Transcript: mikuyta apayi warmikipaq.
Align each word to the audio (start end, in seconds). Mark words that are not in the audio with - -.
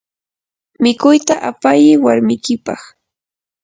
mikuyta 0.83 1.33
apayi 1.49 1.91
warmikipaq. 2.03 2.81